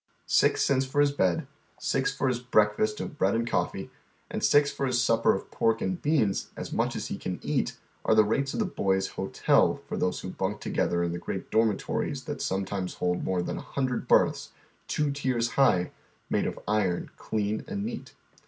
Six 0.25 0.63
cents 0.63 0.83
for 0.83 0.99
his 0.99 1.11
bed, 1.11 1.45
six 1.77 2.11
for 2.11 2.27
his 2.27 2.39
breakfast 2.39 2.99
of 2.99 3.19
bread 3.19 3.35
and 3.35 3.47
coffee, 3.47 3.91
and 4.31 4.43
six 4.43 4.71
for 4.71 4.87
his 4.87 4.99
supper 4.99 5.35
of 5.35 5.51
pork 5.51 5.79
and 5.79 6.01
beans, 6.01 6.49
as 6.57 6.73
much 6.73 6.95
as 6.95 7.09
he 7.09 7.19
can 7.19 7.39
eat, 7.43 7.77
are 8.03 8.15
the 8.15 8.23
rates 8.23 8.51
of 8.55 8.59
the 8.59 8.65
boys'" 8.65 9.09
hotel" 9.09 9.75
for 9.87 9.97
those 9.97 10.19
wlio 10.23 10.35
bunk 10.35 10.59
together 10.59 11.03
in 11.03 11.11
the 11.11 11.19
great 11.19 11.51
dormitories 11.51 12.23
that 12.23 12.41
some 12.41 12.65
times 12.65 12.95
hold 12.95 13.23
more 13.23 13.43
than 13.43 13.57
a 13.57 13.61
hundred 13.61 14.07
berths, 14.07 14.49
two 14.87 15.11
tiers 15.11 15.49
high, 15.51 15.91
made 16.31 16.47
of 16.47 16.57
iron, 16.67 17.11
clean 17.15 17.63
and 17.67 17.85
neat. 17.85 18.15